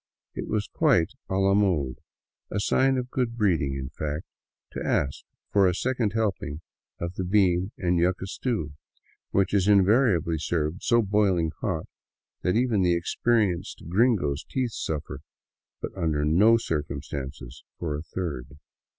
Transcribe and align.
It 0.33 0.47
was 0.47 0.67
quite 0.67 1.11
a 1.29 1.35
la 1.35 1.53
mode, 1.53 1.99
a 2.49 2.59
sign 2.59 2.97
of 2.97 3.11
good 3.11 3.37
breeding, 3.37 3.75
in 3.75 3.89
fact, 3.89 4.25
to 4.71 4.83
ask 4.83 5.23
for 5.51 5.67
a 5.67 5.75
second 5.75 6.13
helping 6.13 6.61
of 6.99 7.13
the 7.13 7.23
bean 7.23 7.71
and 7.77 7.99
yuca 7.99 8.25
stew— 8.25 8.71
which 9.29 9.53
is 9.53 9.67
invariably 9.67 10.39
served 10.39 10.81
so 10.81 11.03
boiling 11.03 11.51
hot 11.61 11.85
that 12.41 12.55
even 12.55 12.81
the 12.81 12.99
expe 12.99 13.25
rienced" 13.27 13.87
gringo's" 13.89 14.43
teeth 14.49 14.71
suffer— 14.73 15.19
but 15.83 15.95
under 15.95 16.25
no 16.25 16.57
circumstances 16.57 17.63
for 17.77 17.95
a 17.95 18.01
third. 18.01 18.57